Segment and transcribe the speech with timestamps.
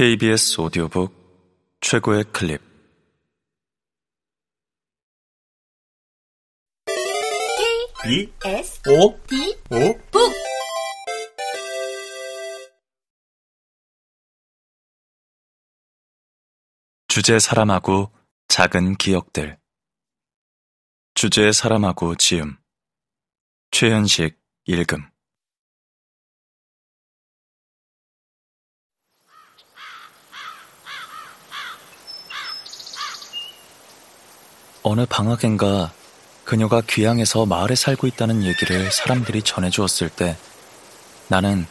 [0.00, 1.12] KBS 오디오북
[1.82, 2.62] 최고의 클립.
[8.02, 10.32] B S O D O 북.
[17.08, 18.10] 주제 사람하고
[18.48, 19.58] 작은 기억들.
[21.12, 22.56] 주제 사람하고 지음.
[23.70, 25.09] 최현식 읽음
[34.82, 35.92] 어느 방학엔가
[36.44, 40.36] 그녀가 귀양에서 마을에 살고 있다는 얘기를 사람들이 전해주었을 때
[41.28, 41.66] 나는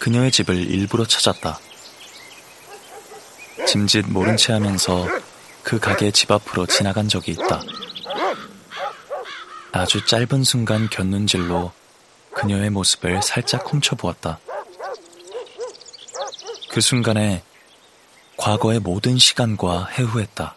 [0.00, 1.60] 그녀의 집을 일부러 찾았다.
[3.66, 5.06] 짐짓 모른 채 하면서
[5.62, 7.60] 그 가게 집 앞으로 지나간 적이 있다.
[9.72, 11.72] 아주 짧은 순간 곁눈질로
[12.32, 14.38] 그녀의 모습을 살짝 훔쳐보았다.
[16.70, 17.42] 그 순간에
[18.36, 20.56] 과거의 모든 시간과 해후했다.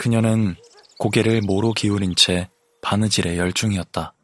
[0.00, 0.56] 그녀는
[0.98, 2.48] 고개를 모로 기울인 채
[2.80, 4.14] 바느질에 열중이었다.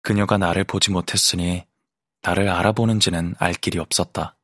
[0.00, 1.66] 그녀가 나를 보지 못했으니
[2.22, 4.36] 나를 알아보는지는 알 길이 없었다.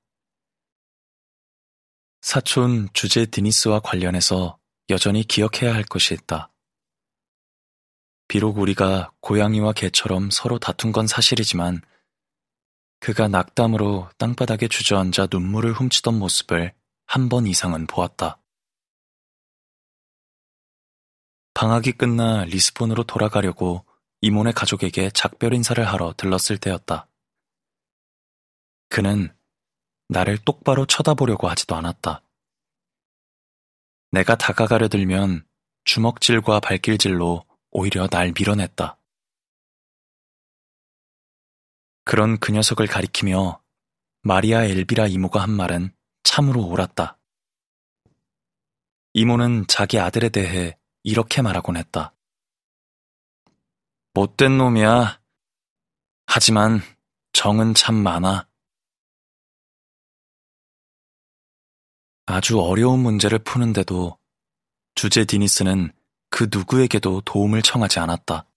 [2.21, 4.59] 사촌 주제 디니스와 관련해서
[4.91, 6.51] 여전히 기억해야 할 것이 있다.
[8.27, 11.83] 비록 우리가 고양이와 개처럼 서로 다툰 건 사실이지만
[12.99, 16.75] 그가 낙담으로 땅바닥에 주저앉아 눈물을 훔치던 모습을
[17.07, 18.41] 한 번 이상은 보았다.
[21.57, 23.87] 방학이 끝나 리스본으로 돌아가려고
[24.21, 27.09] 이모네 가족에게 작별 인사를 하러 들렀을 때였다.
[28.91, 29.35] 그는
[30.11, 32.21] 나를 똑바로 쳐다보려고 하지도 않았다.
[34.11, 35.47] 내가 다가가려 들면
[35.85, 38.99] 주먹질과 발길질로 오히려 날 밀어냈다.
[42.05, 43.63] 그런 그 녀석을 가리키며
[44.21, 47.19] 마리아 엘비라 이모가 한 말은 참으로 옳았다.
[49.15, 50.77] 이모는 자기 아들에 대해
[51.07, 52.17] 이렇게 말하곤 했다.
[54.13, 55.23] 못된 놈이야.
[56.27, 56.81] 하지만
[57.33, 58.49] 정은 참 많아.
[62.27, 64.19] 아주 어려운 문제를 푸는데도
[64.97, 65.93] 주제 디니스는
[66.29, 68.51] 그 누구에게도 도움을 청하지 않았다.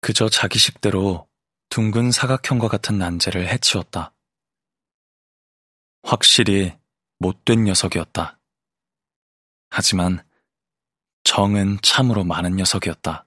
[0.00, 1.28] 그저 자기식대로
[1.70, 4.14] 둥근 사각형과 같은 난제를 해치웠다.
[6.04, 6.78] 확실히
[7.18, 8.38] 못된 녀석이었다.
[9.68, 10.24] 하지만
[11.24, 13.26] 정은 참으로 많은 녀석이었다.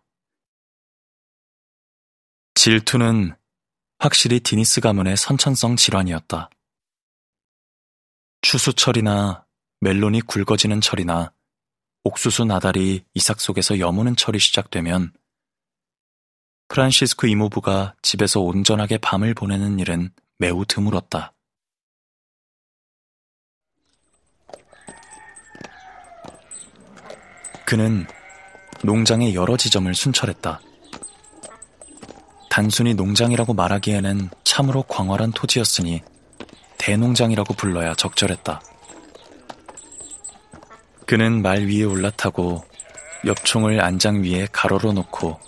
[2.56, 3.36] 질투는
[4.00, 6.50] 확실히 디니스 가문의 선천성 질환이었다.
[8.42, 9.46] 추수철이나
[9.82, 11.32] 멜론이 굵어지는 철이나
[12.04, 15.14] 옥수수 나달이 이삭 속에서 여무는 철이 시작되면
[16.68, 21.35] 프란시스코 이모부가 집에서 온전하게 밤을 보내는 일은 매우 드물었다.
[27.66, 28.06] 그는
[28.84, 30.62] 농장의 여러 지점을 순찰했다.
[32.50, 36.02] 단순히 농장이라고 말하기에는 참으로 광활한 토지였으니
[36.78, 38.62] 대농장이라고 불러야 적절했다.
[41.06, 42.64] 그는 말 위에 올라타고
[43.26, 45.40] 엽총을 안장 위에 가로로 놓고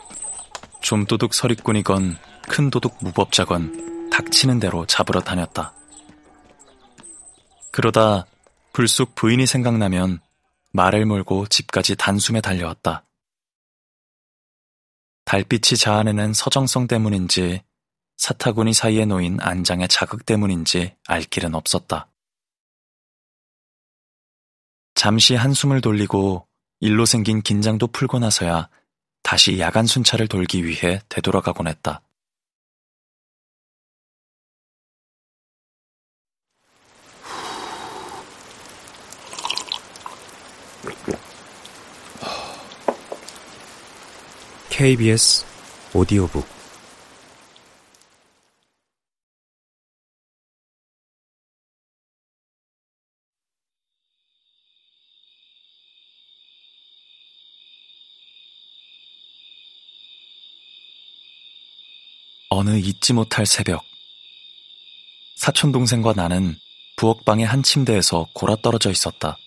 [0.81, 2.17] 좀도둑 서리꾼이건
[2.47, 5.73] 큰 도둑 무법자건 닥치는 대로 잡으러 다녔다.
[7.71, 8.25] 그러다
[8.73, 10.19] 불쑥 부인이 생각나면
[10.71, 13.05] 말을 몰고 집까지 단숨에 달려왔다.
[15.25, 17.61] 달빛이 자아내는 서정성 때문인지
[18.17, 22.09] 사타구니 사이에 놓인 안장의 자극 때문인지 알 길은 없었다.
[24.95, 26.47] 잠시 한숨을 돌리고
[26.79, 28.69] 일로 생긴 긴장도 풀고 나서야
[29.21, 32.01] 다시 야간 순찰을 돌기 위해 되돌아가곤 했다.
[44.77, 45.43] KBS
[45.95, 46.45] 오디오북
[62.49, 63.83] 어느 잊지 못할 새벽.
[65.37, 66.55] 사촌 동생과 나는
[66.97, 69.39] 부엌방의 한 침대에서 골아떨어져 있었다.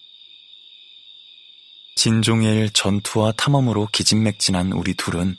[2.02, 5.36] 진종일 전투와 탐험으로 기진맥진한 우리 둘은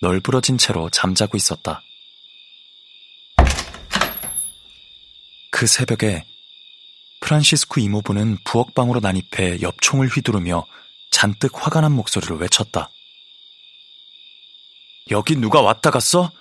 [0.00, 1.82] 널브러진 채로 잠자고 있었다.
[5.50, 6.24] 그 새벽에
[7.20, 10.64] 프란시스코 이모부는 부엌방으로 난입해 엽총을 휘두르며
[11.10, 12.88] 잔뜩 화가 난 목소리로 외쳤다.
[15.10, 16.32] 여기 누가 왔다 갔어?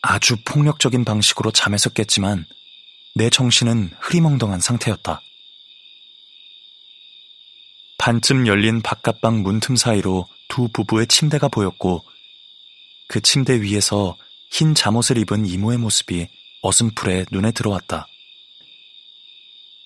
[0.00, 2.46] 아주 폭력적인 방식으로 잠에서 깼지만
[3.16, 5.22] 내 정신은 흐리멍덩한 상태였다.
[8.00, 12.02] 반쯤 열린 바깥방 문틈 사이로 두 부부의 침대가 보였고
[13.08, 14.16] 그 침대 위에서
[14.50, 16.26] 흰 잠옷을 입은 이모의 모습이
[16.62, 18.08] 어슴풀에 눈에 들어왔다.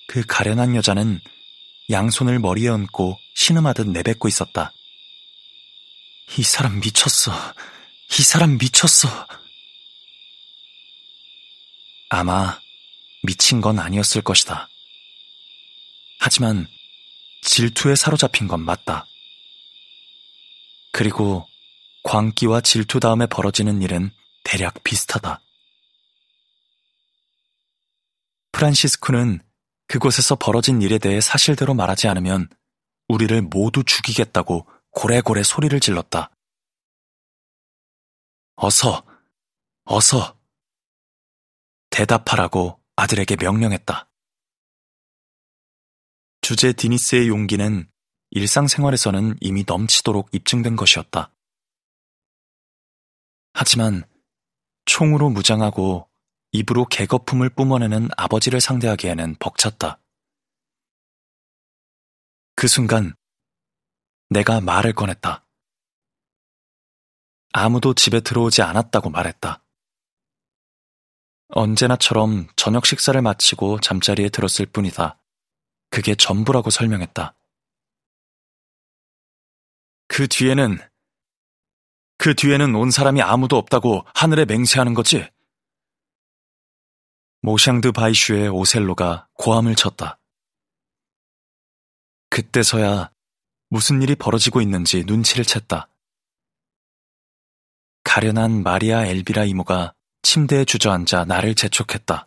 [0.06, 1.20] 그 가련한 여자는
[1.90, 4.72] 양손을 머리에 얹고 신음하듯 내뱉고 있었다.
[6.38, 7.32] 이 사람 미쳤어.
[8.16, 9.08] 이 사람 미쳤어.
[12.10, 12.60] 아마
[13.24, 14.68] 미친 건 아니었을 것이다.
[16.20, 16.68] 하지만
[17.44, 19.06] 질투에 사로잡힌 건 맞다.
[20.92, 21.46] 그리고
[22.02, 24.10] 광기와 질투 다음에 벌어지는 일은
[24.44, 25.40] 대략 비슷하다.
[28.52, 29.40] 프란시스코는
[29.86, 32.48] 그곳에서 벌어진 일에 대해 사실대로 말하지 않으면
[33.08, 36.30] 우리를 모두 죽이겠다고 고래고래 소리를 질렀다.
[38.56, 39.04] 어서,
[39.84, 40.38] 어서,
[41.90, 44.08] 대답하라고 아들에게 명령했다.
[46.44, 47.90] 주제 디니스의 용기는
[48.32, 51.32] 일상생활에서는 이미 넘치도록 입증된 것이었다.
[53.54, 54.04] 하지만
[54.84, 56.06] 총으로 무장하고
[56.52, 60.02] 입으로 개거품을 뿜어내는 아버지를 상대하기에는 벅찼다.
[62.56, 63.14] 그 순간
[64.28, 65.46] 내가 말을 꺼냈다.
[67.54, 69.64] 아무도 집에 들어오지 않았다고 말했다.
[71.48, 75.18] 언제나처럼 저녁 식사를 마치고 잠자리에 들었을 뿐이다.
[75.94, 77.36] 그게 전부라고 설명했다.
[80.08, 80.76] 그 뒤에는,
[82.18, 85.30] 그 뒤에는 온 사람이 아무도 없다고 하늘에 맹세하는 거지?
[87.42, 90.18] 모샹드 바이슈의 오셀로가 고함을 쳤다.
[92.28, 93.12] 그때서야
[93.68, 95.86] 무슨 일이 벌어지고 있는지 눈치를 챘다.
[98.02, 102.26] 가련한 마리아 엘비라 이모가 침대에 주저앉아 나를 재촉했다.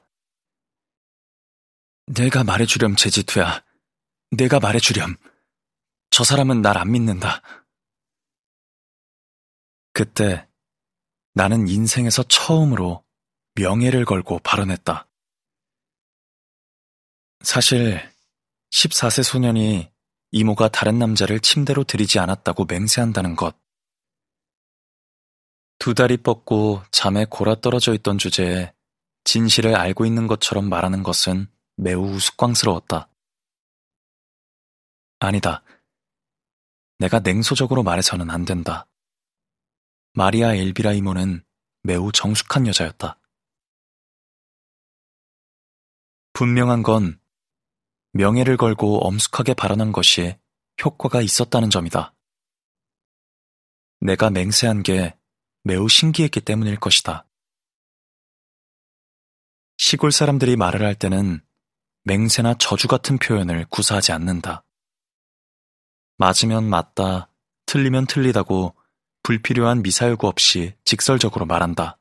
[2.07, 3.63] 내가 말해주렴, 제지투야.
[4.31, 5.15] 내가 말해주렴.
[6.09, 7.41] 저 사람은 날 안 믿는다.
[9.91, 10.47] 그때
[11.33, 13.03] 나는 인생에서 처음으로
[13.55, 15.07] 명예를 걸고 발언했다.
[17.41, 17.99] 사실
[18.71, 19.91] 14세 소년이
[20.31, 23.57] 이모가 다른 남자를 침대로 들이지 않았다고 맹세한다는 것.
[25.79, 28.73] 두 다리 뻗고 잠에 골아 떨어져 있던 주제에
[29.25, 31.47] 진실을 알고 있는 것처럼 말하는 것은
[31.79, 33.07] 매우 우스꽝스러웠다.
[35.19, 35.63] 아니다.
[36.97, 38.87] 내가 냉소적으로 말해서는 안 된다.
[40.13, 41.45] 마리아 엘비라 이모는
[41.83, 43.19] 매우 정숙한 여자였다.
[46.33, 47.19] 분명한 건
[48.13, 50.35] 명예를 걸고 엄숙하게 발언한 것이
[50.83, 52.15] 효과가 있었다는 점이다.
[53.99, 55.15] 내가 맹세한 게
[55.61, 57.27] 매우 신기했기 때문일 것이다.
[59.77, 61.46] 시골 사람들이 말을 할 때는
[62.07, 64.63] 맹세나 저주 같은 표현을 구사하지 않는다.
[66.15, 67.29] 맞으면 맞다,
[67.65, 68.73] 틀리면 틀리다고
[69.23, 71.99] 불필요한 미사여구 없이 직설적으로 말한다.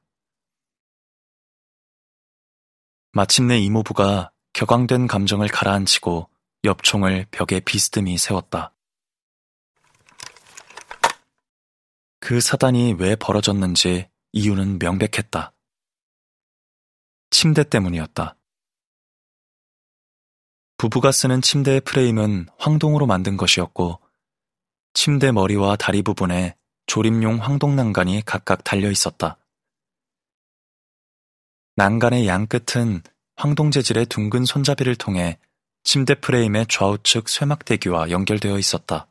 [3.11, 6.31] 마침내 이모부가 격앙된 감정을 가라앉히고
[6.65, 8.73] 엽총을 벽에 비스듬히 세웠다.
[12.21, 15.53] 그 사단이 왜 벌어졌는지 이유는 명백했다.
[17.31, 18.37] 침대 때문이었다.
[20.79, 24.01] 부부가 쓰는 침대의 프레임은 황동으로 만든 것이었고,
[24.95, 26.57] 침대 머리와 다리 부분에
[26.87, 29.39] 조립용 황동 난간이 각각 달려 있었다.
[31.77, 33.03] 난간의 양 끝은
[33.37, 35.39] 황동 재질의 둥근 손잡이를 통해
[35.85, 39.09] 침대 프레임의 좌우측 쇠막대기와 연결되어 있었다.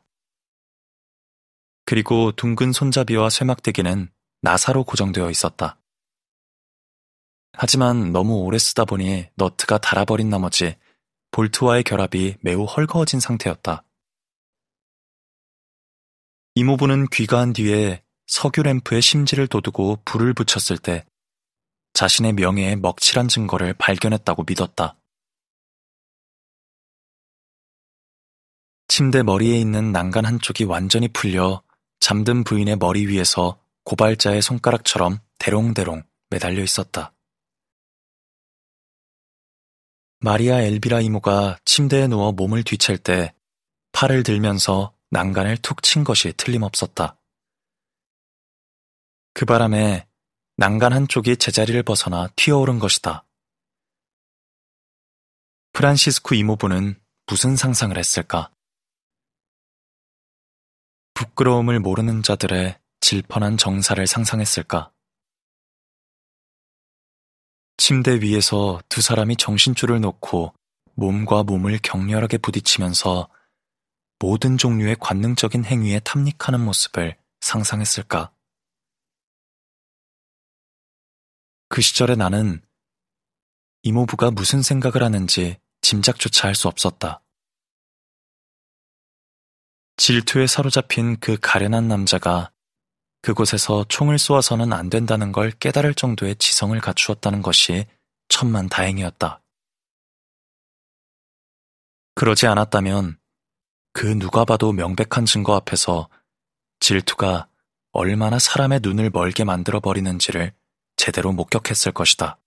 [1.84, 4.10] 그리고 둥근 손잡이와 쇠막대기는
[4.42, 5.78] 나사로 고정되어 있었다.
[7.52, 10.76] 하지만 너무 오래 쓰다 보니 너트가 닳아버린 나머지
[11.36, 13.84] 볼트와의 결합이 매우 헐거워진 상태였다.
[16.54, 21.04] 이모부는 귀가한 뒤에 석유 램프에 심지를 돋우고 불을 붙였을 때
[21.92, 24.96] 자신의 명예에 먹칠한 증거를 발견했다고 믿었다.
[28.88, 31.62] 침대 머리에 있는 난간 한쪽이 완전히 풀려
[32.00, 37.12] 잠든 부인의 머리 위에서 고발자의 손가락처럼 대롱대롱 매달려 있었다.
[40.26, 43.32] 마리아 엘비라 이모가 침대에 누워 몸을 뒤챌 때
[43.92, 47.16] 팔을 들면서 난간을 툭 친 것이 틀림없었다.
[49.34, 50.08] 그 바람에
[50.56, 53.24] 난간 한쪽이 제자리를 벗어나 튀어오른 것이다.
[55.74, 58.50] 프란시스쿠 이모부는 무슨 상상을 했을까?
[61.14, 64.90] 부끄러움을 모르는 자들의 질펀한 정사를 상상했을까?
[67.86, 70.52] 침대 위에서 두 사람이 정신줄을 놓고
[70.94, 73.28] 몸과 몸을 격렬하게 부딪히면서
[74.18, 78.32] 모든 종류의 관능적인 행위에 탐닉하는 모습을 상상했을까?
[81.68, 82.60] 그 시절에 나는
[83.84, 87.22] 이모부가 무슨 생각을 하는지 짐작조차 할 수 없었다.
[89.96, 92.50] 질투에 사로잡힌 그 가련한 남자가
[93.26, 97.84] 그곳에서 총을 쏘아서는 안 된다는 걸 깨달을 정도의 지성을 갖추었다는 것이
[98.28, 99.42] 천만 다행이었다.
[102.14, 103.18] 그러지 않았다면
[103.92, 106.08] 그 누가 봐도 명백한 증거 앞에서
[106.78, 107.48] 질투가
[107.90, 110.54] 얼마나 사람의 눈을 멀게 만들어 버리는지를
[110.94, 112.38] 제대로 목격했을 것이다.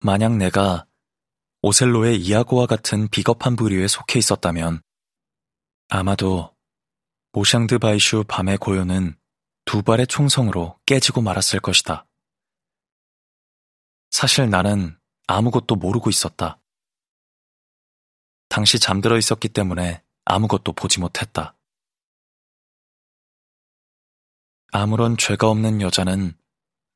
[0.00, 0.84] 만약 내가
[1.62, 4.82] 오셀로의 이아고와 같은 비겁한 부류에 속해 있었다면
[5.90, 6.57] 아마도
[7.38, 9.16] 모샹드 바이슈 밤의 고요는
[9.64, 12.04] 두 발의 총성으로 깨지고 말았을 것이다.
[14.10, 16.58] 사실 나는 아무것도 모르고 있었다.
[18.48, 21.54] 당시 잠들어 있었기 때문에 아무것도 보지 못했다.
[24.72, 26.36] 아무런 죄가 없는 여자는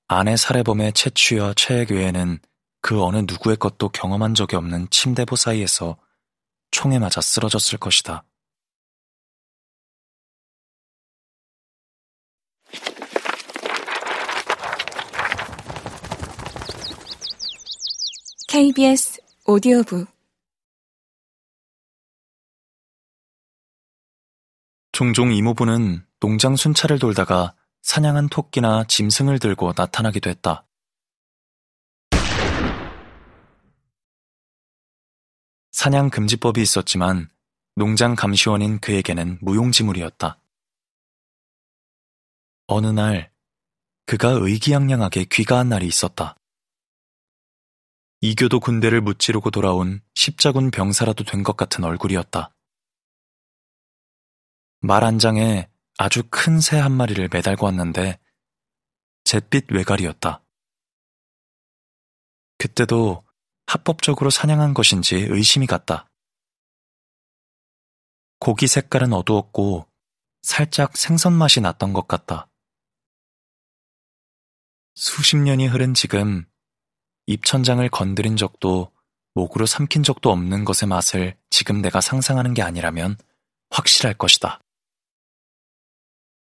[0.09, 2.41] 아내 살해범의 채취와 체액 외에는
[2.81, 5.99] 그 어느 누구의 것도 경험한 적이 없는 침대보 사이에서
[6.73, 8.25] 총에 맞아 쓰러졌을 것이다.
[18.53, 20.07] KBS 오디오북
[24.93, 30.67] 종종 이모부는 농장 순찰을 돌다가 사냥한 토끼나 짐승을 들고 나타나기도 했다.
[35.71, 37.31] 사냥 금지법이 있었지만
[37.75, 40.39] 농장 감시원인 그에게는 무용지물이었다.
[42.67, 43.33] 어느 날
[44.05, 46.37] 그가 의기양양하게 귀가한 날이 있었다.
[48.25, 52.55] 이교도 군대를 무찌르고 돌아온 십자군 병사라도 된 것 같은 얼굴이었다.
[54.81, 58.21] 말 한 장에 아주 큰 새 한 마리를 매달고 왔는데
[59.25, 60.45] 잿빛 외갈이었다.
[62.59, 63.25] 그때도
[63.67, 66.09] 합법적으로 사냥한 것인지 의심이 갔다.
[68.39, 69.89] 고기 색깔은 어두웠고
[70.43, 72.49] 살짝 생선 맛이 났던 것 같다.
[74.95, 76.47] 수십 년이 흐른 지금
[77.27, 78.91] 입천장을 건드린 적도
[79.35, 83.17] 목으로 삼킨 적도 없는 것의 맛을 지금 내가 상상하는 게 아니라면
[83.71, 84.61] 확실할 것이다.